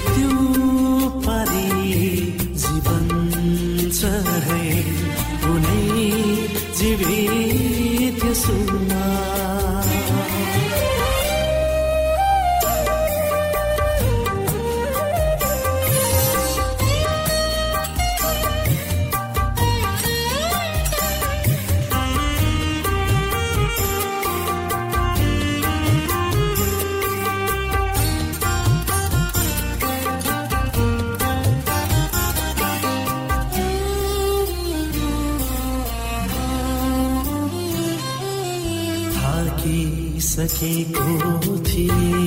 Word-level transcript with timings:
मृत्यु 0.00 0.28
पारी 1.24 1.64
जीवन 2.62 3.08
छ 3.98 4.12
कुनै 5.42 5.82
जीवित 6.78 8.24
सुमा 8.42 8.89
थिए। 40.60 42.19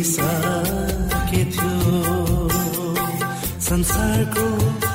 मरिसके 0.00 1.44
थियो 1.52 2.48
संसारको 3.68 4.89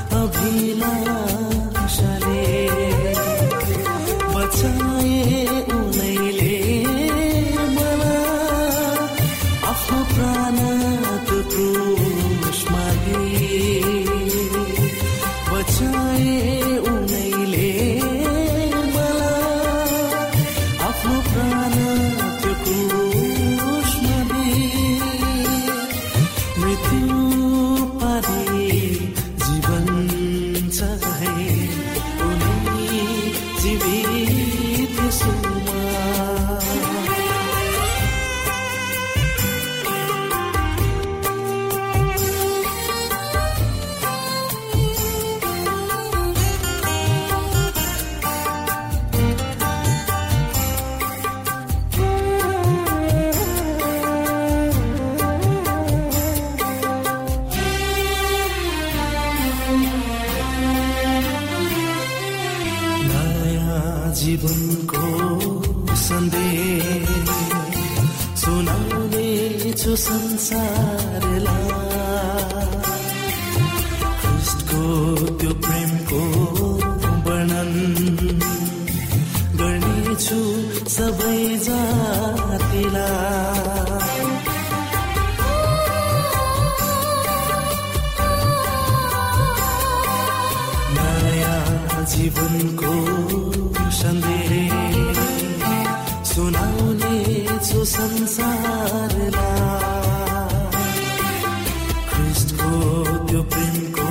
त्यो 103.36 103.44
प्रेमको 103.54 104.04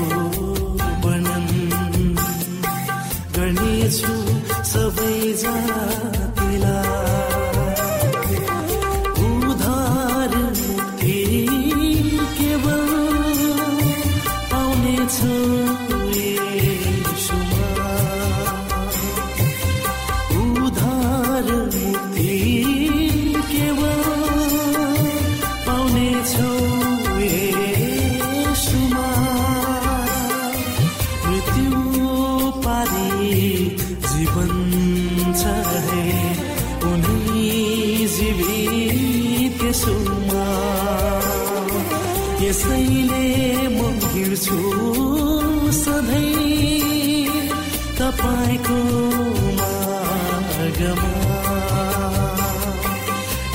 वर्णन 1.05 1.47
गर्नेछु 3.37 4.17
सबै 4.73 5.15
जातिलाई 5.43 6.14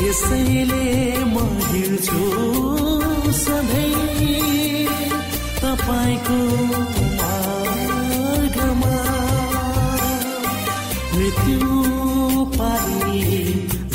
यसैले 0.04 0.86
म 1.34 1.36
हिँड्छु 1.70 2.22
सधैँ। 3.40 4.88
तपाईँको 5.60 6.40
मार्गमा 7.20 8.96
मृत्यु 11.16 11.72
पारी 12.58 13.22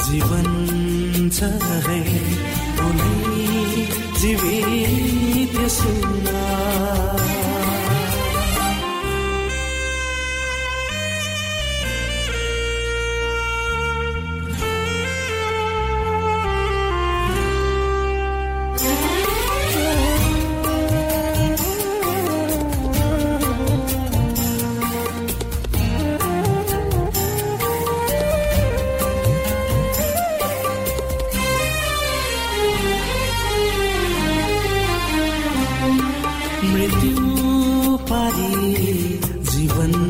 जीवन 0.04 0.48
छ 1.36 1.38
है। 1.88 2.02
जीवित 4.24 5.56
सुना 5.70 6.44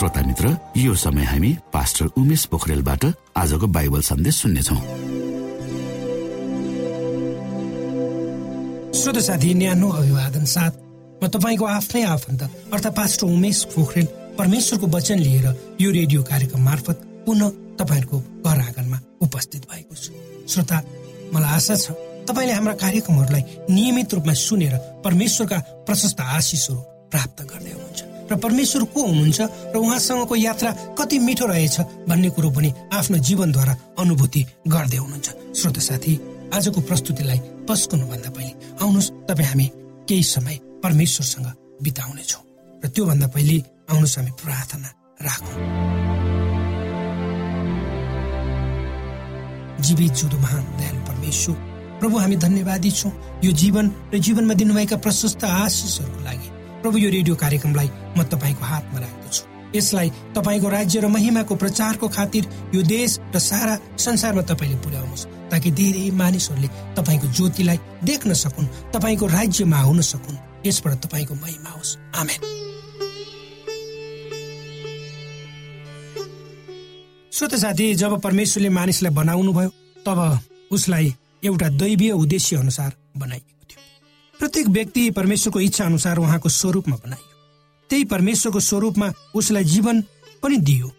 श्रोता 0.00 0.20
मित्र 0.26 0.56
यो 0.76 0.94
समय 0.96 1.24
हामी 1.24 1.48
पास्टर 1.72 2.06
उमेश 2.16 2.44
पोखरेलबाट 2.48 3.04
आजको 3.36 3.66
बाइबल 3.68 4.00
सन्देश 4.00 4.34
सुन्नेछौ। 4.34 4.76
श्रोत 8.96 9.18
साथी 9.20 9.52
न्यानो 9.54 9.88
अभिवादन 10.00 10.44
साथ 10.54 10.72
म 11.20 11.28
तपाईँको 11.28 11.64
आफ्नै 11.66 12.02
आफन्त 12.16 12.42
अर्थात् 12.72 12.96
पास्टर 12.96 13.26
उमेश 13.28 13.62
पोखरेल 13.76 14.06
परमेश्वरको 14.40 14.86
वचन 14.96 15.18
लिएर 15.20 15.46
यो 15.80 15.90
रेडियो 15.92 16.22
कार्यक्रम 16.24 16.64
मार्फत 16.64 17.04
पुनः 17.26 17.50
तपाईँहरूको 17.76 18.18
घर 18.40 18.58
आँगनमा 18.58 18.98
उपस्थित 19.20 19.68
भएको 19.68 19.94
छु। 19.94 20.12
श्रोता 20.48 20.82
मलाई 21.34 21.50
आशा 21.60 21.76
छ 21.76 21.92
तपाईँले 22.24 22.52
हाम्रा 22.56 22.74
कार्यक्रमहरूलाई 22.80 23.44
नियमित 23.68 24.14
रूपमा 24.14 24.32
सुनेर 24.48 24.74
परमेश्वरका 25.04 25.58
प्रशस्त 25.84 26.20
आशिषहरू 26.40 26.80
प्राप्त 27.12 27.42
गर्दै 27.52 27.72
हुनुहुन्छ। 27.76 28.09
र 28.30 28.36
परमेश्वर 28.36 28.82
को 28.94 29.00
हुनुहुन्छ 29.02 29.40
र 29.74 29.76
उहाँसँगको 29.76 30.36
यात्रा 30.36 30.70
कति 30.98 31.18
मिठो 31.18 31.46
रहेछ 31.46 31.80
भन्ने 32.08 32.30
कुरो 32.30 32.50
पनि 32.50 32.72
आफ्नो 32.92 33.18
जीवनद्वारा 33.18 33.74
अनुभूति 33.98 34.42
गर्दै 34.68 34.96
हुनुहुन्छ। 34.96 35.28
श्रोत 35.58 35.78
साथी 35.78 36.12
आजको 36.54 36.80
प्रस्तुतिलाई 36.80 37.38
पस्कनुभन्दा 37.68 38.30
पहिले 38.30 38.52
आउनुहोस् 38.82 39.10
तपाईँ 39.28 39.48
हामी 39.48 39.66
केही 40.08 40.22
समय 40.24 40.56
परमेश्वरसँग 40.82 41.46
बिताउनेछौँ 41.82 42.42
र 42.82 42.88
त्योभन्दा 42.94 43.26
पहिले 43.34 43.56
आउनुहोस् 43.90 44.16
हामी 44.18 44.30
प्रार्थना 44.42 44.88
राखौँ। 45.26 45.56
जीवित 49.80 50.12
जुदो 50.12 50.38
महान 50.38 50.64
दयालु 50.78 51.00
परमेश्वर 51.08 51.56
प्रभु 52.00 52.16
हामी 52.18 52.36
धन्यवादी 52.36 52.90
छौँ। 52.90 53.12
यो 53.44 53.50
जीवन 53.52 53.86
र 54.14 54.18
जीवनमा 54.18 54.54
दिनुभएका 54.54 54.96
प्रशस्त 54.96 55.44
आशिषहरूको 55.44 56.24
लागि 56.24 56.48
प्रभु 56.82 56.98
यो 56.98 57.10
रेडियो 57.10 57.34
कार्यक्रमलाई 57.36 57.88
म 58.18 58.22
तपाईँको 58.24 58.64
हातमा 58.64 58.98
राख्दछु। 59.00 59.42
यसलाई 59.76 60.08
तपाईँको 60.34 60.68
राज्य 60.68 61.00
र 61.00 61.06
महिमाको 61.08 61.54
प्रचारको 61.56 62.08
खातिर 62.08 62.42
यो 62.74 62.82
देश 62.82 63.18
र 63.34 63.38
सारा 63.38 63.74
संसारमा 63.96 64.42
तपाईँले 64.42 64.76
पुर्याउनुहोस् 64.84 65.26
ताकि 65.50 65.70
धेरै 65.70 66.10
मानिसहरूले 66.16 66.68
तपाईँको 66.96 67.26
ज्योतिलाई 67.36 67.78
देख्न 68.04 68.32
सकुन् 68.34 68.72
तपाईँको 68.94 69.26
राज्यमा 69.26 69.78
आउन 69.78 70.00
सकुन्। 70.02 70.38
यसबाट 70.66 70.94
तपाईँको 71.04 71.34
महिमा 71.34 71.70
होस्। 71.70 71.96
आमेन। 72.16 72.40
श्रोत 77.32 77.54
साथी 77.54 77.94
जब 77.94 78.20
परमेश्वरले 78.20 78.68
मानिसलाई 78.68 79.12
बनाउनु 79.14 79.52
भयो 79.52 79.70
तब 80.06 80.18
उसलाई 80.72 81.14
एउटा 81.44 81.68
दैवीय 81.80 82.12
उद्देश्य 82.12 82.56
अनुसार 82.56 82.90
बनाइएको 83.16 83.48
थियो 83.48 83.59
प्रत्येक 84.40 84.66
व्यक्ति 84.66 85.10
परमेश्वरको 85.10 85.60
इच्छा 85.60 85.84
अनुसार 85.84 86.18
उहाँको 86.18 86.48
स्वरूपमा 86.48 86.96
बनाइयो। 86.96 87.34
त्यही 87.90 88.04
परमेश्वरको 88.04 88.60
स्वरूपमा 88.60 89.12
उसलाई 89.34 89.64
जीवन 89.64 90.00
पनि 90.42 90.56
दियो। 90.56 90.90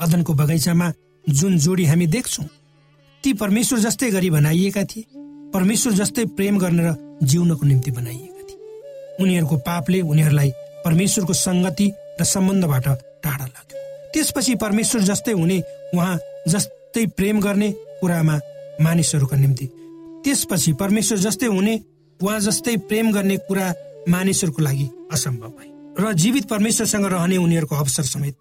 अदनको 0.00 0.32
बगैँचामा 0.34 0.92
जुन 1.26 1.58
जोडी 1.58 1.84
हामी 1.84 2.06
देख्छौँ 2.06 2.46
ती 3.24 3.32
परमेश्वर 3.32 3.78
जस्तै 3.78 4.10
गरी 4.10 4.30
बनाइएका 4.30 4.84
थिए। 4.84 5.04
परमेश्वर 5.50 5.92
जस्तै 5.92 6.24
प्रेम 6.38 6.58
गर्न 6.58 6.80
र 6.80 6.94
जिउनको 7.22 7.66
निम्ति 7.66 7.90
बनाइएका 7.90 8.42
थिए। 8.46 8.58
उनीहरूको 9.20 9.56
पापले 9.66 10.00
उनीहरूलाई 10.02 10.50
परमेश्वरको 10.84 11.32
सङ्गति 11.32 11.90
र 12.20 12.24
सम्बन्धबाट 12.24 12.86
टाढा 13.24 13.44
लाग्यो। 13.44 13.76
त्यसपछि 14.14 14.54
परमेश्वर 14.54 15.00
जस्तै 15.02 15.32
हुने 15.32 15.58
उहाँ 15.94 16.18
जस्तै 16.48 17.06
प्रेम 17.18 17.40
गर्ने 17.40 17.72
कुरामा 18.00 18.38
मानिसहरूका 18.80 19.36
निम्ति। 19.36 19.66
त्यसपछि 20.24 20.72
परमेश्वर 20.72 21.18
जस्तै 21.18 21.46
हुने 21.46 21.74
उहाँ 22.20 22.40
जस्तै 22.40 22.76
प्रेम 22.88 23.12
गर्ने 23.12 23.36
कुरा 23.48 23.66
मानिसहरूको 24.08 24.62
लागि 24.62 24.88
असम्भव 25.12 25.50
भयो 25.58 25.72
र 26.00 26.12
जीवित 26.12 26.44
परमेश्वरसँग 26.48 27.04
रहने 27.04 27.36
उनीहरूको 27.36 27.74
अवसर 27.74 28.02
समेत 28.04 28.36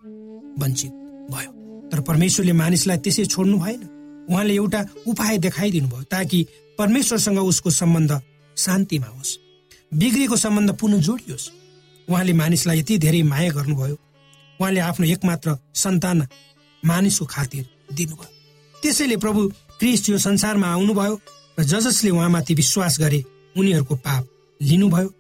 वञ्चित 0.60 0.92
भयो। 1.32 1.52
तर 1.92 2.00
परमेश्वरले 2.02 2.54
मानिसलाई 2.54 2.98
त्यसै 2.98 3.26
छोड्नु 3.26 3.58
भएन। 3.60 3.82
उहाँले 4.30 4.54
एउटा 4.54 4.82
उपाय 5.08 5.38
देखाइदिनु 5.38 5.88
भयो 5.88 6.04
ताकि 6.04 6.40
परमेश्वरसँग 6.80 7.40
उसको 7.40 7.70
सम्बन्ध 7.72 8.12
शान्तिमा 8.58 9.08
होस्। 9.08 9.38
बिग्रिएको 9.94 10.36
सम्बन्ध 10.36 10.72
पुनः 10.80 11.00
जोडियोस्। 11.00 11.52
उहाँले 12.08 12.34
मानिसलाई 12.34 12.80
यति 12.80 12.98
धेरै 12.98 13.22
माया 13.24 13.52
गर्नुभयो। 13.52 13.98
उहाँले 14.60 14.80
आफ्नो 14.80 15.06
एकमात्र 15.06 15.58
सन्तान 15.76 16.28
मानिसको 16.84 17.26
खातिर 17.26 17.66
दिनुभयो। 17.94 18.30
त्यसैले 18.76 19.18
प्रभु 19.18 19.42
क्रिस्ट 19.80 20.10
यो 20.10 20.18
संसारमा 20.18 20.68
आउनुभयो 20.68 21.20
र 21.60 21.64
जसले 21.64 22.10
उहाँमाथि 22.10 22.54
विश्वास 22.54 23.00
गरे 23.00 23.24
उनीहरूको 23.58 23.96
पाप 23.96 24.28
लिनुभयो। 24.62 25.14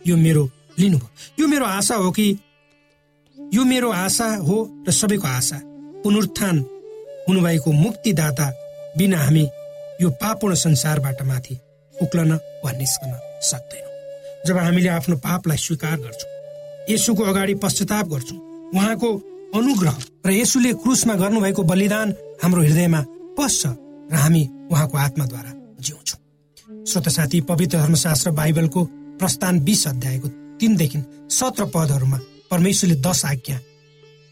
यो 0.00 0.16
मेरो 0.16 0.44
लिनुभयो। 0.78 1.08
यो 1.40 1.46
मेरो 1.48 1.64
आशा 1.66 1.94
हो 1.94 2.10
कि 2.10 2.26
यो 3.38 3.64
मेरो 3.64 3.90
आशा 3.90 4.26
हो 4.36 4.84
र 4.88 4.90
सबैको 4.90 5.26
आशा। 5.28 5.60
पुनरुत्थान 6.02 6.58
हुनुभएको 7.28 7.72
मुक्तिदाता 7.72 8.50
बिना 8.98 9.18
हामी 9.18 9.44
यो 10.02 10.10
पापूर्ण 10.10 10.54
संसारबाट 10.56 11.22
माथि 11.22 11.58
उक्लन 11.94 12.32
वा 12.64 12.70
निस्कन 12.72 13.12
सक्दैनौँ। 13.42 13.90
जब 14.46 14.58
हामीले 14.58 14.88
आफ्नो 14.88 15.16
पापलाई 15.16 15.56
स्वीकार 15.56 15.96
गर्छौँ 16.00 16.30
यसुको 16.90 17.22
अगाडि 17.22 17.54
पश्चाताप 17.54 18.06
गर्छौँ 18.08 18.38
उहाँको 18.74 19.10
अनुग्रह 19.54 19.96
र 20.26 20.30
यसुले 20.32 20.72
क्रुसमा 20.82 21.14
गर्नुभएको 21.14 21.62
बलिदान 21.62 22.14
हाम्रो 22.42 22.62
हृदयमा 22.62 23.00
पस्छ 23.38 23.66
र 23.66 24.14
हामी 24.14 24.42
उहाँको 24.72 24.98
आत्माद्वारा 24.98 25.52
श्रोत 26.90 27.08
साथी 27.08 27.40
पवित्र 27.40 27.78
धर्मशास्त्र 27.78 28.30
बाइबलको 28.30 28.84
प्रस्थान 29.18 29.58
बिस 29.60 29.86
अध्यायको 29.88 30.28
तिनदेखि 30.60 30.98
सत्र 31.30 31.64
पदहरूमा 31.74 32.18
परमेश्वरले 32.50 32.96
दश 33.00 33.24
आज्ञा 33.24 33.58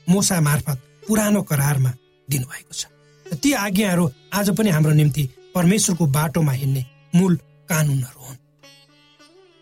मोसा 0.07 0.41
मार्फत 0.41 0.79
पुरानो 1.09 1.43
करारमा 1.43 1.93
दिनुभएको 2.29 2.75
छ। 2.75 2.87
ती 3.27 3.53
आज्ञाहरू 3.55 4.11
आज 4.35 4.51
पनि 4.59 4.71
हाम्रो 4.71 4.93
निम्ति 4.93 5.29
परमेश्वरको 5.55 6.07
बाटोमा 6.09 6.53
हिँड्ने 6.53 6.85
मूल 7.15 7.37
कानुनहरू 7.71 8.27
हुन्। 8.27 8.37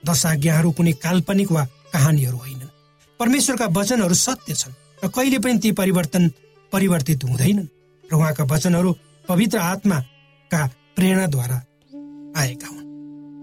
दश 0.03 0.25
आज्ञाहरू 0.27 0.71
कुनै 0.73 0.93
काल्पनिक 1.05 1.53
वा 1.53 1.65
कहानीहरू 1.93 2.39
होइनन्। 2.39 2.73
परमेश्वरका 3.21 3.67
वचनहरू 3.77 4.15
सत्य 4.17 4.55
छन् 4.55 4.79
र 5.05 5.09
कहिले 5.09 5.39
पनि 5.39 5.59
ती 5.59 5.73
परिवर्तन 5.73 6.31
परिवर्तित 6.73 7.25
हुँदैनन् 7.25 7.69
र 8.05 8.17
उहाँका 8.17 8.45
वचनहरू 8.55 8.97
पवित्र 9.29 9.59
आत्माका 9.59 10.67
प्रेरणाद्वारा 10.97 11.59
आएका 12.41 12.69
हुन्। 12.69 12.86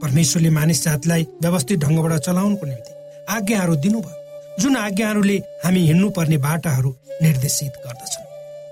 परमेश्वरले 0.04 0.50
मानिस 0.50 0.84
जातिलाई 0.84 1.24
व्यवस्थित 1.44 1.80
ढङ्गबाट 1.80 2.14
चलाउनको 2.20 2.66
निम्ति 2.66 2.92
आज्ञाहरू 3.30 3.76
दिनुभयो। 3.84 4.62
जुन 4.62 4.76
आज्ञाहरूले 4.78 5.38
हामी 5.64 5.82
हिँड्नुपर्ने 5.88 6.38
बाटाहरू 6.38 6.90
निर्देशित 7.22 7.74
गर्दछन्। 7.86 8.26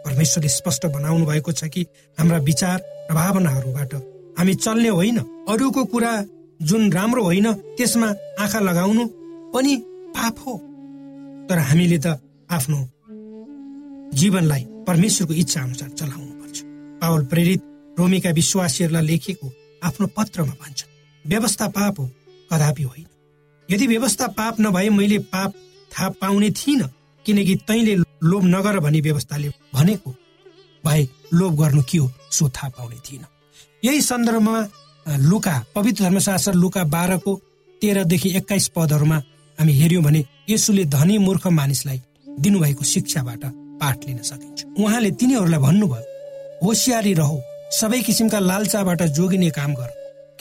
परमेश्वरले 0.05 0.49
स्पष्ट 0.49 0.85
बनाउनु 0.95 1.25
भएको 1.25 1.51
छ 1.51 1.71
कि 1.73 1.85
हाम्रा 2.17 2.37
विचार 2.49 2.77
र 3.11 3.13
भावनाहरूबाट 3.13 3.93
हामी 4.39 4.53
चल्ने 4.55 4.89
होइन 4.89 5.17
अरूको 5.49 5.83
कुरा 5.93 6.11
जुन 6.61 6.91
राम्रो 6.91 7.23
होइन 7.23 7.47
त्यसमा 7.77 8.09
आँखा 8.39 8.59
लगाउनु 8.59 9.07
पनि 9.53 9.75
पाप 10.15 10.35
हो। 10.45 10.53
तर 11.49 11.57
हामीले 11.69 11.97
त 11.97 12.19
आफ्नो 12.51 12.79
जीवनलाई 14.19 14.63
परमेश्वरको 14.87 15.33
इच्छा 15.33 15.61
अनुसार 15.61 15.89
चलाउनु 15.89 16.33
पर्छ 16.41 16.57
पावल 17.01 17.21
प्रेरित 17.31 17.61
रोमीका 17.99 18.29
विश्वासीहरूलाई 18.29 19.05
लेखेको 19.07 19.47
आफ्नो 19.83 20.07
पत्रमा 20.17 20.53
भन्छ 20.61 20.79
व्यवस्था 21.25 21.67
पाप 21.69 21.99
हो 21.99 22.09
कदापि 22.51 22.83
होइन। 22.83 23.05
यदि 23.69 23.87
व्यवस्था 23.87 24.27
पाप 24.29 24.59
नभए 24.61 24.89
मैले 24.89 25.19
पाप 25.29 25.53
थाहा 25.91 26.09
पाउने 26.21 26.49
थिइनँ 26.51 26.89
किनकि 27.25 27.55
तैँले 27.67 27.95
लोभ 27.95 28.43
नगर 28.45 28.79
भनी 28.79 29.01
व्यवस्थाले 29.01 29.49
भनेको 29.73 30.15
भए 30.83 31.07
लोभ 31.33 31.59
गर्नु 31.59 31.81
के 31.83 31.97
हो? 31.97 32.11
सो 32.31 32.49
थाहा 32.49 32.69
पाउने 32.69 32.95
थिइनँ। 33.05 33.27
यही 33.83 34.01
सन्दर्भमा 34.01 34.67
लुका 35.05 35.63
पवित्र 35.75 36.03
धर्मशास्त्र 36.03 36.53
लुका 36.53 36.83
बाह्रको 36.85 37.35
तेह्रदेखि 37.81 38.29
एक्काइस 38.37 38.67
पदहरूमा 38.75 39.17
हामी 39.57 39.73
हेऱ्यौँ 39.73 40.03
भने 40.03 40.25
यसुले 40.49 40.85
धनी 40.85 41.17
मूर्ख 41.17 41.47
मानिसलाई 41.49 42.01
दिनुभएको 42.39 42.83
शिक्षाबाट 42.83 43.45
पाठ 43.81 44.05
लिन 44.07 44.17
सकिन्छ। 44.23 44.65
उहाँले 44.79 45.11
तिनीहरूलाई 45.11 45.59
भन्नुभयो 45.59 46.03
होसियारी 46.63 47.13
रह 47.13 47.31
सबै 47.71 48.01
किसिमका 48.01 48.39
लालचाबाट 48.39 49.01
जोगिने 49.11 49.49
काम 49.49 49.73
गर। 49.75 49.89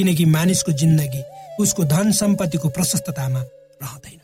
किनकि 0.01 0.25
मानिसको 0.25 0.73
जिन्दगी 0.73 1.23
उसको 1.61 1.85
धन 1.85 2.13
सम्पत्तिको 2.17 2.69
प्रशस्ततामा 2.69 3.41
रहँदैन। 3.83 4.19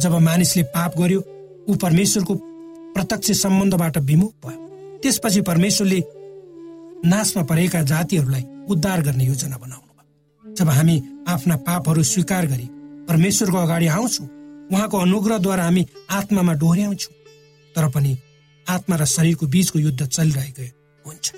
जब 0.00 0.12
मानिसले 0.24 0.62
पाप 0.72 0.96
गर्यो 0.98 1.20
ऊ 1.68 1.74
परमेश्वरको 1.76 2.34
प्रत्यक्ष 2.94 3.30
सम्बन्धबाट 3.40 3.98
विमुख 4.08 4.32
भयो। 4.44 4.98
त्यसपछि 5.02 5.40
परमेश्वरले 5.40 6.00
नाशमा 7.04 7.42
परेका 7.44 7.82
जातिहरूलाई 7.82 8.44
उद्धार 8.68 9.02
गर्ने 9.02 9.24
योजना 9.24 9.56
बनाउनु 9.56 9.92
भयो। 9.92 10.54
जब 10.54 10.68
हामी 10.68 10.96
आफ्ना 11.28 11.56
पापहरू 11.68 12.02
स्वीकार 12.04 12.46
गरी 12.46 12.68
परमेश्वरको 13.08 13.56
अगाडि 13.56 13.86
आउँछौँ 13.88 14.26
उहाँको 14.72 14.96
अनुग्रहद्वारा 14.98 15.64
हामी 15.64 15.86
आत्मामा 16.10 16.52
डोर्याउँछौँ। 16.54 17.14
तर 17.74 17.88
पनि 17.88 18.16
आत्मा 18.66 18.96
र 18.96 19.04
शरीरको 19.06 19.46
बीचको 19.46 19.78
युद्ध 19.78 20.06
चलिरहेको 20.06 20.62
हुन्छ। 21.04 21.32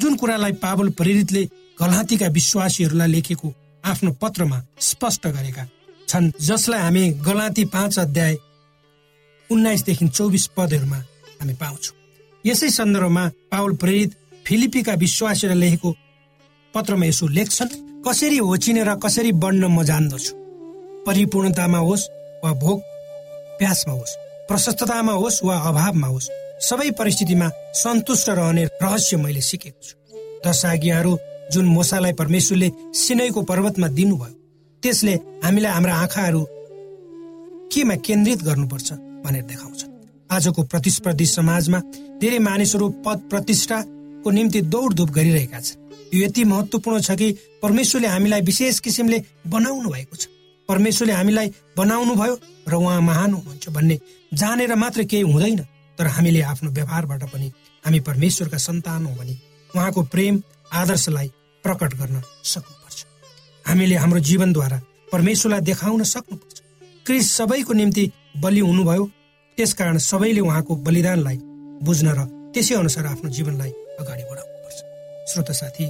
जुन 0.00 0.16
कुरालाई 0.16 0.52
पावल 0.62 0.88
प्रेरितले 0.90 1.42
गलातीका 1.78 2.26
विश्वासीहरूलाई 2.28 3.08
लेखेको 3.08 3.48
आफ्नो 3.84 4.10
पत्रमा 4.22 4.58
स्पष्ट 4.80 5.26
गरेका 5.26 5.64
छन् 6.08 6.30
जसलाई 6.40 6.80
हामी 6.80 7.02
गलाती 7.26 7.64
पाँच 7.74 7.98
अध्याय 7.98 8.36
उन्नाइसदेखि 9.50 10.08
चौबिस 10.08 10.46
पदहरूमा 10.56 10.98
हामी 11.40 11.54
पाउँछौँ। 11.62 11.96
यसै 12.44 12.68
सन्दर्भमा 12.70 13.24
पावल 13.50 13.72
प्रेरित 13.82 14.16
फिलिपीका 14.46 14.94
विश्वासीलाई 14.94 15.58
लेखेको 15.58 15.90
पत्रमा 16.74 17.06
यसो 17.06 17.26
लेख्छन् 17.28 17.76
कसरी 18.06 18.38
होचिने 18.38 18.82
र 18.84 18.94
कसरी 19.04 19.32
बढ्न 19.42 19.64
म 19.66 19.82
जान्दछु? 19.82 20.32
परिपूर्णतामा 21.06 21.78
होस् 21.78 22.08
वा 22.44 22.52
भोग 22.62 22.78
प्यासमा 23.58 23.94
होस् 23.94 24.16
प्रशस्ततामा 24.48 25.12
होस् 25.12 25.44
वा 25.44 25.56
अभावमा 25.68 26.06
होस् 26.06 26.32
सबै 26.68 26.90
परिस्थितिमा 26.98 27.48
सन्तुष्ट 27.82 28.28
रहने 28.30 28.64
रहस्य 28.82 29.16
मैले 29.16 29.40
सिकेको 29.40 29.80
छु। 29.82 29.94
दश 30.46 30.64
आज्ञाहरू 30.64 31.12
जुन 31.52 31.64
मोसालाई 31.66 32.12
परमेश्वरले 32.20 32.70
सिनैको 32.94 33.42
पर्वतमा 33.50 33.88
दिनुभयो 33.98 34.32
त्यसले 34.82 35.14
हामीलाई 35.44 35.72
हाम्रा 35.72 35.94
आँखाहरू 35.94 36.42
केमा 37.72 37.94
केन्द्रित 38.06 38.42
गर्नुपर्छ 38.44 38.92
भनेर 39.24 39.42
देखाउँछ 39.50 39.84
आजको 40.30 40.62
प्रतिस्पर्धी 40.72 41.26
समाजमा 41.26 41.78
धेरै 42.20 42.38
मानिसहरू 42.48 42.88
पद 43.06 43.18
प्रतिष्ठाको 43.30 44.30
निम्ति 44.30 44.60
दौडधुप 44.72 45.10
गरिरहेका 45.10 45.60
छन्। 45.60 45.82
यो 46.14 46.24
यति 46.24 46.44
महत्वपूर्ण 46.44 47.00
छ 47.00 47.16
कि 47.18 47.32
परमेश्वरले 47.62 48.08
हामीलाई 48.08 48.40
विशेष 48.40 48.78
किसिमले 48.80 49.22
बनाउनु 49.46 49.88
भएको 49.90 50.16
छ। 50.16 50.28
परमेश्वरले 50.68 51.12
हामीलाई 51.12 51.48
बनाउनु 51.76 52.14
भयो 52.14 52.34
र 52.68 52.74
उहाँ 52.74 53.00
महान 53.00 53.32
हुनुहुन्छ 53.34 53.68
भन्ने 53.68 53.98
जानेर 54.32 54.74
मात्र 54.74 55.04
केही 55.04 55.22
हुँदैन 55.22 55.60
तर 55.98 56.06
हामीले 56.06 56.40
आफ्नो 56.42 56.70
व्यवहारबाट 56.70 57.22
पनि 57.32 57.48
हामी 57.84 58.00
परमेश्वरका 58.00 58.58
सन्तान 58.58 59.06
हौ 59.06 59.14
भने 59.14 59.34
उहाँको 59.70 60.02
प्रेम 60.14 60.42
आदर्शलाई 60.74 61.28
प्रकट 61.64 61.94
गर्न 61.94 62.22
सक्नुपर्छ। 62.44 62.98
हामीले 63.64 63.96
हाम्रो 63.96 64.20
जीवनद्वारा 64.20 64.78
परमेश्वरलाई 65.12 65.60
देखाउन 65.60 66.02
सक्नुपर्छ। 66.04 66.56
क्रिस 67.06 67.32
सबैको 67.32 67.72
निम्ति 67.72 68.04
बलि 68.42 68.60
हुनुभयो। 68.60 69.04
त्यसकारण 69.58 69.98
सबैले 69.98 70.40
उहाँको 70.40 70.72
बलिदानलाई 70.86 71.38
बुझ्न 71.86 72.08
र 72.18 72.20
त्यसै 72.54 72.74
अनुसार 72.74 73.06
आफ्नो 73.06 73.30
जीवनलाई 73.30 73.70
अगाडि 74.00 74.22
बढाउनुपर्छ। 74.30 74.78
श्रोत 75.30 75.50
साथी 75.60 75.86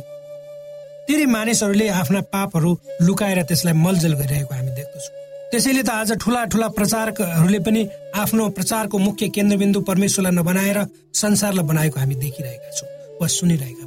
धेरै 1.09 1.26
मानिसहरूले 1.26 1.88
आफ्ना 2.00 2.21
पापहरू 2.35 2.71
लुकाएर 3.03 3.43
त्यसलाई 3.49 3.75
मलजल 3.76 4.12
गरिरहेको 4.21 4.55
हामी 4.55 4.73
देख्दछौँ। 4.79 5.14
त्यसैले 5.50 5.83
त 5.83 5.91
आज 5.91 6.11
ठुला 6.23 6.45
ठुला 6.53 6.69
प्रचारकहरूले 6.79 7.61
पनि 7.67 7.81
आफ्नो 8.23 8.49
प्रचारको 8.57 8.97
मुख्य 8.99 9.29
केन्द्रबिन्दु 9.37 9.81
परमेश्वरलाई 9.81 10.35
नबनाएर 10.35 10.79
संसारलाई 11.14 11.64
बनाएको 11.71 11.97
हामी 12.00 12.14
देखिरहेका 12.25 12.71
छौँ 12.76 12.88
वा 13.21 13.26
सुनिरहेका 13.29 13.85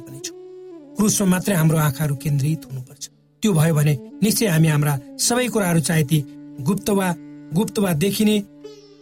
क्रुसमा 0.98 1.26
मात्रै 1.30 1.54
हाम्रो 1.54 1.78
आँखाहरू 1.78 2.14
केन्द्रित 2.18 2.64
हुनुपर्छ। 2.66 3.04
त्यो 3.42 3.50
भयो 3.54 3.74
भने 3.74 3.94
निश्चय 4.18 4.46
हामी 4.50 4.68
हाम्रा 4.68 4.94
सबै 5.16 5.46
कुराहरू 5.54 5.80
चाहे 5.80 6.04
ती 6.10 6.18
गुप्त 6.66 6.88
वा 6.90 7.08
गुप्त 7.54 7.78
वा 7.78 7.90
देखिने 8.02 8.36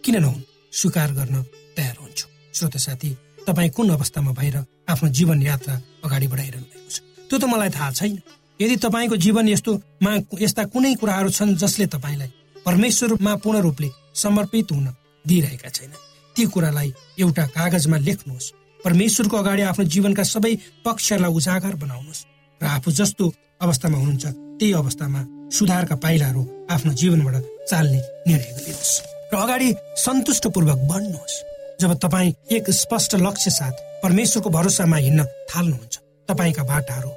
किन 0.05 0.15
नहुन्? 0.21 0.41
स्वीकार 0.71 1.09
गर्न 1.17 1.35
तयार 1.73 1.95
हुन्छु। 1.97 2.25
श्रोत 2.53 2.77
साथी 2.77 3.09
तपाईँ 3.47 3.69
कुन 3.73 3.89
अवस्थामा 3.97 4.31
भएर 4.37 4.55
आफ्नो 4.87 5.09
जीवन 5.09 5.41
यात्रा 5.41 5.73
अगाडि 6.05 6.27
बढाइरहनु 6.27 6.67
भएको 6.69 6.89
छ? 6.93 6.97
त्यो 7.29 7.37
त 7.41 7.43
मलाई 7.49 7.69
थाहा 7.73 7.91
छैन। 7.91 8.21
यदि 8.61 8.75
तपाईँको 8.77 9.15
जीवन 9.17 9.49
यस्तोमा 9.49 10.11
यस्ता 10.37 10.63
कुनै 10.69 10.93
कुराहरू 11.01 11.29
छन् 11.33 11.57
जसले 11.57 11.85
तपाईँलाई 11.97 12.29
परमेश्वरमा 12.65 13.33
पूर्ण 13.41 13.57
रूपले 13.65 13.89
समर्पित 14.13 14.71
हुन 14.71 14.87
दिइरहेका 15.25 15.69
छैन 15.69 15.91
ती 16.35 16.45
कुरालाई 16.45 16.93
एउटा 17.17 17.43
कागजमा 17.57 17.97
लेख्नुहोस्। 17.97 18.53
परमेश्वरको 18.87 19.37
अगाडि 19.37 19.61
आफ्नो 19.67 19.85
जीवनका 19.93 20.23
सबै 20.23 20.53
पक्षहरूलाई 20.85 21.31
उजागर 21.37 21.75
बनाउनुहोस् 21.83 22.25
र 22.61 22.65
आफू 22.65 22.91
जस्तो 22.99 23.25
अवस्थामा 23.61 23.97
हुनुहुन्छ 23.97 24.25
त्यही 24.59 24.73
अवस्थामा 24.81 25.21
सुधारका 25.57 25.95
पाइलाहरू 26.03 26.41
आफ्नो 26.71 26.91
जीवनबाट 27.01 27.35
चाल्ने 27.69 27.99
निर्णय 28.27 28.51
लिनुहोस् 28.57 28.95
र 29.33 29.35
अगाडि 29.43 29.69
सन्तुष्टपूर्वक 30.05 30.79
बढ्नुहोस्। 30.91 31.35
जब 31.81 31.91
तपाईँ 32.03 32.33
एक 32.55 32.69
स्पष्ट 32.71 33.15
लक्ष्य 33.15 33.51
साथ 33.51 33.75
परमेश्वरको 34.03 34.49
भरोसामा 34.49 34.97
हिँड्न 34.97 35.23
थाल्नुहुन्छ 35.51 35.95
तपाईँका 36.29 36.63
बाटाहरू 36.63 37.11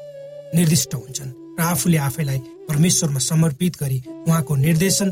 निर्दिष्ट 0.58 0.94
हुन्छन् 0.94 1.32
र 1.58 1.62
आफूले 1.62 1.98
आफैलाई 2.08 2.38
परमेश्वरमा 2.68 3.20
समर्पित 3.30 3.76
गरी 3.80 3.98
उहाँको 4.26 4.56
निर्देशन 4.56 5.08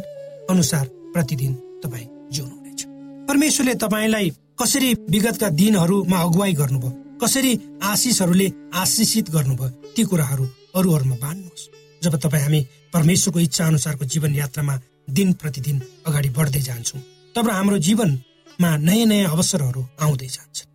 अनुसार 0.50 0.84
प्रतिदिन 1.14 1.54
तपाईँ 1.84 2.06
जिउनुहुनेछ। 2.32 2.80
परमेश्वरले 3.28 3.74
तपाईँलाई 3.84 4.30
कसरी 4.60 4.94
विगतका 5.10 5.48
दिनहरूमा 5.54 6.18
अगुवाई 6.18 6.52
गर्नुभयो? 6.52 6.90
कसरी 7.22 7.52
आशिषहरूले 7.82 8.48
आशिषित 8.74 9.30
गर्नुभयो? 9.30 9.68
ती 9.94 10.02
कुराहरू 10.04 10.44
अरूहरूमा 10.74 11.16
बाँड्नुहोस्। 11.22 11.68
जब 12.02 12.14
तपाईँ 12.18 12.42
हामी 12.42 12.60
परमेश्वरको 12.92 13.40
इच्छा 13.40 13.66
अनुसारको 13.66 14.04
जीवन 14.04 14.34
यात्रामा 14.34 14.74
दिन 15.10 15.32
प्रतिदिन 15.32 15.78
अगाडि 16.06 16.28
बढ्दै 16.30 16.60
जान्छौँ 16.60 17.00
तब 17.36 17.50
हाम्रो 17.50 17.78
जीवनमा 17.78 18.70
नयाँ 18.78 19.06
नयाँ 19.06 19.30
अवसरहरू 19.30 19.82
आउँदै 20.02 20.26
जान्छ 20.26 20.66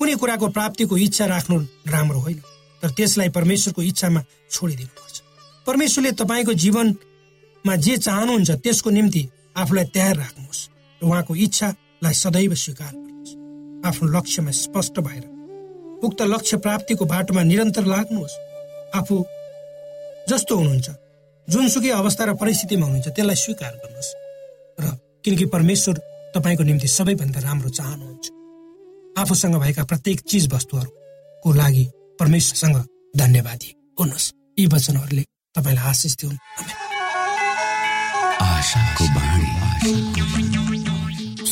कुनै 0.00 0.14
कुराको 0.20 0.48
प्राप्तिको 0.48 0.96
इच्छा 0.98 1.26
राख्नु 1.26 1.56
राम्रो 1.88 2.20
होइन 2.20 2.38
तर 2.82 2.90
त्यसलाई 2.92 3.28
परमेश्वरको 3.28 3.82
इच्छामा 3.82 4.20
छोडिदिनुपर्छ। 4.50 5.16
परमेश्वरले 5.66 6.12
तपाईँको 6.12 6.52
जीवनमा 6.54 7.76
जे 7.76 7.96
चाहनुहुन्छ 7.96 8.50
त्यसको 8.64 8.90
निम्ति 8.90 9.22
आफूलाई 9.56 9.84
तयार 9.96 10.16
राख्नुहोस् 10.16 10.68
उहाँको 11.00 11.36
इच्छालाई 11.36 12.14
सदैव 12.14 12.54
स्वीकार 12.54 12.92
आफ्नो 13.86 14.08
लक्ष्यमा 14.08 14.50
स्पष्ट 14.50 15.00
भएर। 15.00 15.24
उक्त 16.04 16.22
लक्ष्य 16.22 16.56
प्राप्तिको 16.56 17.04
बाटोमा 17.04 17.42
निरन्तर 17.42 17.84
लाग्नुहोस्। 17.84 18.34
आफू 18.94 19.24
जस्तो 20.28 20.56
हुनुहुन्छ। 20.56 20.90
जुनसुकै 21.48 21.90
अवस्था 21.90 22.24
र 22.24 22.34
परिस्थितिमा 22.34 22.86
हुनुहुन्छ 22.86 23.08
त्यसलाई 23.08 23.36
स्वीकार 23.36 23.72
गर्नुहोस्। 23.72 24.14
र 24.80 24.84
किनकि 25.24 25.44
परमेश्वर 25.46 25.94
तपाईँको 26.36 26.62
निम्ति 26.62 26.88
सबैभन्दा 26.88 27.40
राम्रो 27.40 27.68
चाहनुहुन्छ। 27.68 28.26
आफूसँग 29.18 29.56
भएका 29.56 29.84
प्रत्येक 29.84 30.20
चिज 30.20 30.54
वस्तुहरूको 30.54 31.52
लागि 31.52 31.84
परमेश्वरसँग 32.20 32.76
धन्यवादी 33.16 33.70
हुनुहोस्। 34.00 34.32
यी 34.58 34.66
वचनहरूले 34.66 35.24
तपाईँलाई 35.56 35.84
आशिष 35.88 36.16
दिउन्। 36.16 36.36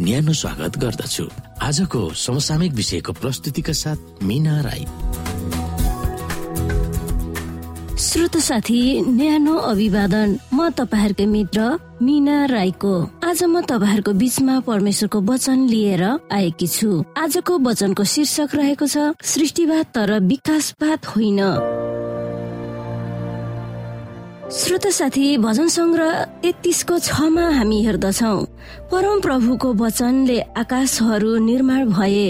न्यानो 0.00 0.32
स्वागत 0.32 0.78
गर्दछु। 0.78 1.24
आजको 1.58 2.00
समसामयिक 2.14 2.72
विषयको 2.72 3.12
प्रस्तुतिका 3.12 3.72
साथ 3.72 4.22
मिना 4.22 4.60
राई। 4.62 4.84
श्रोत 7.98 8.36
साथी 8.38 8.78
न्यानो 9.10 9.54
अभिवादन। 9.58 10.38
म 10.54 10.70
तपाईँहरूकै 10.70 11.26
मित्र 11.26 11.58
मिना 12.02 12.46
राईको। 12.46 12.94
आज 13.26 13.42
म 13.42 13.60
तपाईँहरूको 13.66 14.12
बीचमा 14.12 14.60
परमेश्वरको 14.70 15.18
वचन 15.20 15.66
लिएर 15.66 16.02
आएकी 16.30 16.66
छु। 16.66 17.02
आजको 17.18 17.58
वचनको 17.58 18.04
शीर्षक 18.04 18.54
रहेको 18.54 18.86
छ 18.86 19.18
सृष्टिवाद 19.18 19.86
तर 19.94 20.18
विकासवाद 20.22 20.98
होइन। 21.10 21.40
श्रोत 24.48 24.86
साथी 24.96 25.26
भजन 25.38 25.66
सङ्ग्रह 25.68 26.12
तेत्तिसको 26.42 26.98
छमा 26.98 27.48
हामी 27.52 27.80
हेर्दछौ। 27.84 28.36
परम 28.90 29.20
प्रभुको 29.20 29.72
वचनले 29.80 30.38
आकाशहरू 30.56 31.32
निर्माण 31.44 31.88
भए 31.88 32.28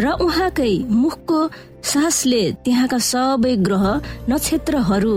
र 0.00 0.12
उहाँकै 0.24 0.72
मुखको 0.88 1.40
सासले 1.84 2.40
त्यहाँका 2.64 2.98
सबै 3.08 3.54
ग्रह 3.68 3.84
नक्षत्रहरू 4.32 5.14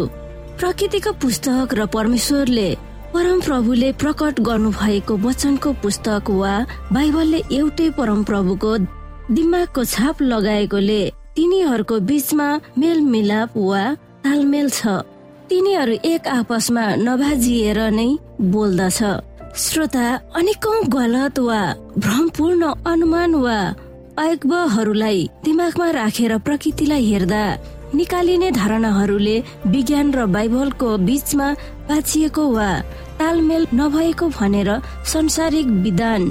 प्रकृतिका 0.60 1.12
पुस्तक 1.24 1.78
र 1.80 1.86
परमेश्वरले 1.96 2.68
परम 3.16 3.40
प्रभुले 3.48 3.92
प्रकट 4.04 4.42
गर्नु 4.44 4.76
भएको 4.76 5.18
वचनको 5.24 5.74
पुस्तक 5.88 6.36
वा 6.36 6.54
बाइबलले 6.92 7.42
एउटै 7.62 7.90
परम 7.96 8.24
प्रभुको 8.28 8.78
दिमागको 9.32 9.84
छाप 9.96 10.22
लगाएकोले 10.36 11.02
तिनीहरूको 11.36 12.00
बीचमा 12.12 12.54
मेलमिलाप 12.78 13.58
वा 13.58 13.84
तालमेल 14.24 14.70
छ। 14.70 15.02
तिनीहरू 15.50 15.96
एक 16.12 16.28
आपसमा 16.28 16.84
नभाजिएर 16.98 17.80
नै 17.98 18.10
बोल्दछ। 18.54 19.00
श्रोता 19.64 20.06
अनेकौं 20.38 20.78
गलत 20.96 21.38
वा 21.40 21.62
भ्रमपूर्ण 22.04 22.64
अनुमान 22.92 23.36
वा 23.44 23.60
अयज्ञहरूलाई 24.24 25.20
दिमागमा 25.46 25.88
राखेर 26.00 26.34
प्रकृतिलाई 26.46 27.04
हेर्दा 27.12 27.44
निकालिने 27.98 28.50
धारणाहरूले 28.52 29.38
विज्ञान 29.74 30.08
र 30.18 30.26
बाइबलको 30.36 30.90
बीचमा 31.08 31.48
बाँचिएको 31.90 32.46
वा 32.56 32.70
तालमेल 33.20 33.64
नभएको 33.80 34.26
भनेर 34.40 34.70
संसारिक 35.14 35.68
विधान 35.86 36.22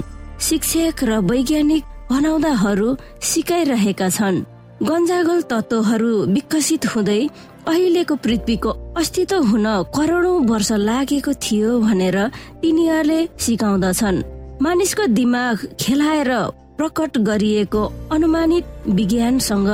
शिक्षक 0.47 1.03
र 1.09 1.19
वैज्ञानिक 1.31 1.83
भनाउँदाहरू 2.11 2.89
सिकाइरहेका 3.31 4.09
छन्। 4.17 4.43
गन्जागल 4.83 5.41
तत्वहरू 5.51 6.13
विकसित 6.35 6.85
हुँदै 6.93 7.21
अहिलेको 7.67 8.15
पृथ्वीको 8.23 8.69
अस्तित्व 8.97 9.43
हुन 9.51 9.65
करोडौं 9.95 10.37
वर्ष 10.49 10.71
लागेको 10.87 11.31
थियो 11.43 11.79
भनेर 11.81 12.17
तिनीहरूले 12.61 13.19
सिकाउँदछन्। 13.45 14.23
मानिसको 14.61 15.05
दिमाग 15.17 15.65
खेलाएर 15.79 16.31
प्रकट 16.77 17.17
गरिएको 17.29 17.81
अनुमानित 18.13 18.65
विज्ञानसँग 18.97 19.69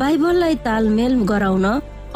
बाइबललाई 0.00 0.54
तालमेल 0.66 1.14
गराउन 1.30 1.66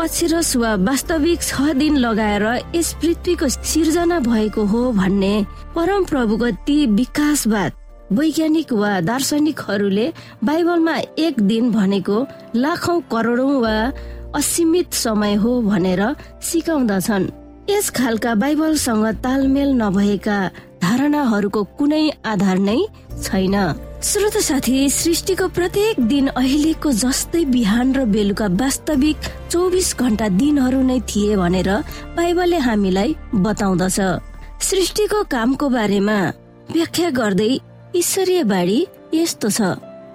अक्षरस 0.02 0.56
वा 0.56 0.74
वास्तविक 0.88 1.42
छ 1.42 1.70
दिन 1.78 1.96
लगाएर 1.96 2.46
यस 2.74 2.92
पृथ्वीको 3.02 3.48
सिर्जना 3.48 4.18
भएको 4.26 4.64
हो 4.72 4.80
भन्ने 4.92 5.34
परम 5.76 6.04
प्रभुको 6.10 6.50
ती 6.66 6.76
विकासवाद 6.98 7.72
वैज्ञानिक 8.12 8.72
वा 8.72 8.90
दार्शनिकहरूले 9.00 10.12
बाइबलमा 10.44 10.96
एक 11.18 11.40
दिन 11.42 11.70
भनेको 11.72 12.18
लाखौं 12.56 13.00
करोडौं 13.12 13.54
वा 13.62 13.76
असीमित 14.34 14.94
समय 14.94 15.34
हो 15.34 15.60
भनेर 15.62 16.02
सिकाउँदछन्। 16.42 17.30
यस 17.70 17.90
खालका 17.90 18.34
बाइबलसँग 18.34 19.06
तालमेल 19.24 19.70
नभएका 19.80 20.38
धारणाहरूको 20.82 21.62
कुनै 21.78 22.04
आधार 22.26 22.58
नै 22.58 22.78
छैन। 23.22 23.56
श्रोत 24.04 24.36
साथी 24.44 24.76
सृष्टिको 24.90 25.46
प्रत्येक 25.48 26.00
दिन 26.08 26.26
अहिलेको 26.36 26.90
जस्तै 26.92 27.44
बिहान 27.48 27.94
र 27.94 28.04
बेलुका 28.04 28.46
वास्तविक 28.60 29.16
चौबिस 29.50 29.88
घन्टा 29.96 30.28
दिनहरू 30.36 30.82
नै 30.82 30.98
थिए 31.08 31.36
भनेर 31.36 31.70
बाइबलले 32.16 32.58
हामीलाई 32.58 33.16
बताउँदछ। 33.34 33.98
सृष्टिको 34.60 35.22
कामको 35.24 35.68
बारेमा 35.68 36.18
व्याख्या 36.72 37.10
गर्दै 37.10 37.52
ईश्वरीय 37.96 38.42
बाणी 38.44 38.78
यस्तो 39.14 39.48
छ। 39.48 39.60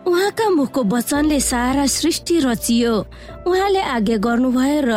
उहाँका 0.07 0.49
मुखको 0.49 0.83
वचनले 0.83 1.39
सारा 1.39 1.85
सृष्टि 1.85 2.39
रचियो। 2.39 2.93
उहाँले 3.47 3.81
आज्ञा 3.95 4.17
गर्नुभयो 4.17 4.81
र 4.85 4.93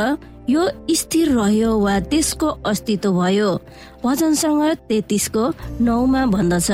यो 0.51 0.63
स्थिर 0.91 1.29
रह्यो 1.39 1.71
वा 1.79 1.99
त्यसको 2.11 2.49
अस्तित्व 2.67 3.11
भयो। 3.21 3.51
भजनसँग 4.05 4.63
तेत्तिसको 4.89 5.45
नौमा 5.81 6.27
भन्दछ। 6.27 6.71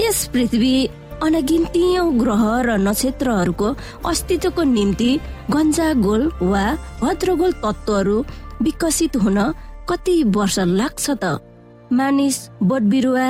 यस 0.00 0.18
पृथ्वी 0.32 0.74
अनगिन्ती 1.22 1.84
ग्रह 2.20 2.44
र 2.66 2.76
नक्षत्रहरूको 2.80 3.68
अस्तित्वको 4.08 4.62
निम्ति 4.62 5.10
गन्जा 5.50 5.92
गोल 6.04 6.22
वा 6.42 6.64
भद्रगोल 7.00 7.52
तत्वहरू 7.64 8.16
विकसित 8.62 9.16
हुन 9.16 9.38
कति 9.88 10.22
वर्ष 10.36 10.58
लाग्छ 10.58 11.10
त? 11.10 11.24
मानिस 11.92 12.36
बोट 12.62 12.82
बिरुवा 12.92 13.28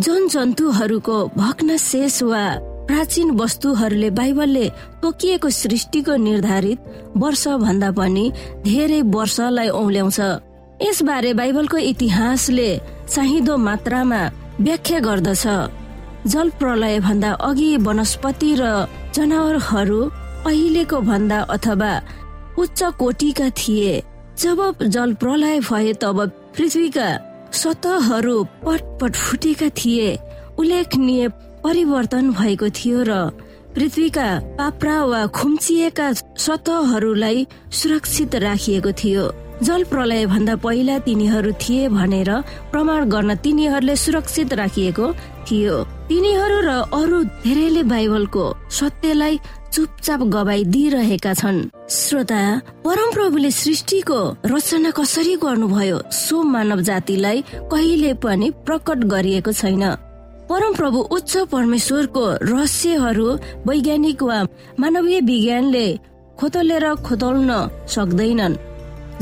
जन 0.00 0.28
जन्तुहरूको 0.28 1.16
भग्न 1.36 1.76
शेष 1.76 2.22
वा 2.22 2.44
प्राचीन 2.86 3.30
वस्तुहरूले 3.40 4.10
बाइबलले 4.10 4.68
तोकिएको 5.02 5.48
सृष्टिको 5.50 6.16
निर्धारित 6.16 6.78
वर्ष 7.16 7.46
भन्दा 7.64 7.90
पनि 7.90 8.24
धेरै 8.64 9.00
वर्षलाई 9.14 9.68
औल्याउँछ। 9.68 10.20
यसबारे 10.82 11.32
बाइबलको 11.34 11.76
इतिहासले 11.90 12.70
चाहिँदो 13.08 13.56
मात्रामा 13.56 14.20
व्याख्या 14.60 14.98
गर्दछ। 15.00 15.44
जल 16.26 16.50
प्रलय 16.58 16.98
भन्दा 17.00 17.30
अघि 17.40 17.76
वनस्पति 17.76 18.54
र 18.58 18.86
जनावरहरू 19.14 20.00
अहिलेको 20.46 21.00
भन्दा 21.00 21.38
अथवा 21.54 21.92
उच्च 22.58 22.82
कोटिका 22.98 23.48
थिए। 23.58 24.02
जब 24.38 24.58
जल 24.84 25.12
प्रलय 25.14 25.60
भए 25.60 25.92
तब 25.92 26.18
पृथ्वीका 26.56 27.08
सतहहरू 27.52 28.36
पटपट 28.64 29.16
फुटेका 29.16 29.68
थिए। 29.78 30.08
उल्लेखनीय 30.58 31.28
परिवर्तन 31.64 32.30
भएको 32.32 32.68
थियो 32.70 33.02
र 33.08 33.12
पृथ्वीका 33.74 34.28
पाप्रा 34.58 34.96
वा 35.04 35.26
खुम्चिएका 35.32 36.12
सतहहरूलाई 36.36 37.46
सुरक्षित 37.72 38.34
राखिएको 38.44 38.92
थियो। 38.92 39.24
जल 39.62 39.84
प्रलय 39.84 40.26
भन्दा 40.26 40.56
पहिला 40.58 40.98
तिनीहरू 41.06 41.52
थिए 41.62 41.88
भनेर 41.88 42.30
प्रमाण 42.72 43.08
गर्न 43.08 43.34
तिनीहरूले 43.44 43.96
सुरक्षित 43.96 44.52
राखिएको 44.52 45.06
थियो। 45.46 45.76
तिनीहरू 46.08 46.60
र 46.60 46.70
अरू 46.92 47.22
धेरैले 47.46 47.82
बाइबलको 47.88 48.44
सत्यलाई 48.70 49.38
चुपचाप 49.72 50.20
गवाई 50.28 50.64
दिइरहेका 50.68 51.32
छन्। 51.34 51.58
श्रोता 51.88 52.40
परम 52.84 53.10
प्रभुले 53.12 53.50
सृष्टिको 53.50 54.20
रचना 54.46 54.90
कसरी 54.90 55.36
गर्नुभयो 55.40 55.98
सो 56.12 56.42
मानव 56.42 56.80
जातिलाई 56.82 57.44
कहिले 57.72 58.12
पनि 58.20 58.50
प्रकट 58.66 58.98
गरिएको 59.08 59.52
छैन। 59.52 59.84
परम 60.52 60.74
प्रभु 60.74 60.98
उच्च 61.16 61.36
परमेश्वरको 61.48 62.22
रहस्यहरू 62.42 63.26
वैज्ञानिक 63.66 64.22
वा 64.22 64.38
मानवीय 64.80 65.20
विज्ञानले 65.24 65.84
खोतलेर 66.36 66.84
खोतल्न 67.06 67.52
सक्दैनन्। 67.88 68.56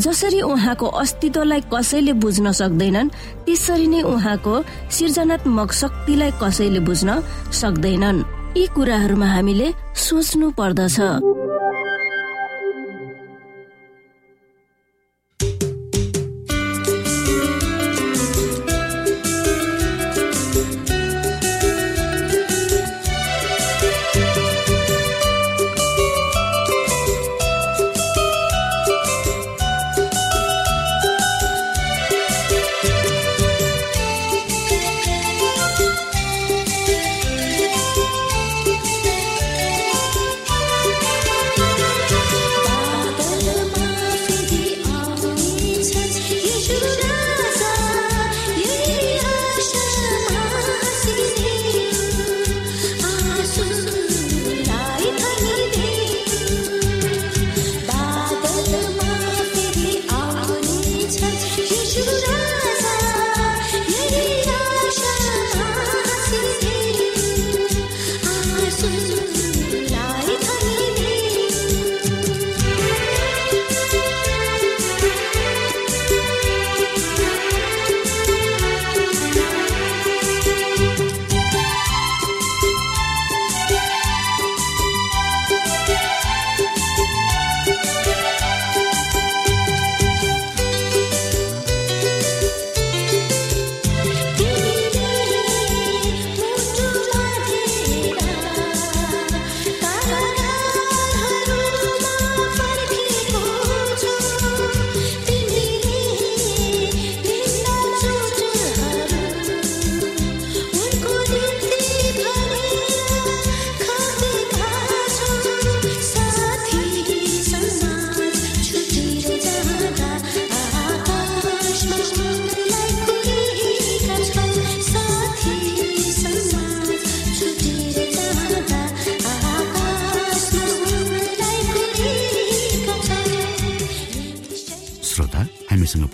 जसरी 0.02 0.40
उहाँको 0.42 0.86
अस्तित्वलाई 1.02 1.60
कसैले 1.74 2.12
बुझ्न 2.18 2.52
सक्दैनन् 2.60 3.12
त्यसरी 3.46 3.86
नै 3.86 4.00
उहाँको 4.10 4.54
सृजनात्मक 4.90 5.72
शक्तिलाई 5.72 6.30
कसैले 6.42 6.80
बुझ्न 6.88 7.08
सक्दैनन्। 7.60 8.24
यी 8.58 8.66
कुराहरूमा 8.74 9.28
हामीले 9.34 9.68
सोच्नु 10.06 10.50
पर्दछ। 10.58 10.98